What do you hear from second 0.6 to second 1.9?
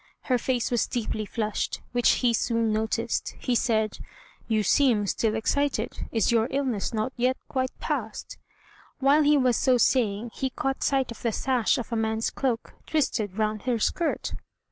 was deeply flushed,